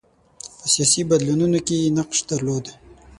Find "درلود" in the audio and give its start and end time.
2.29-2.65